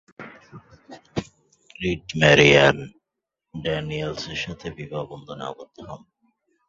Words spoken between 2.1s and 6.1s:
Mary Ann ড্যানিয়েলসের সাথে বিবাহ বন্ধনে আবদ্ধ হন।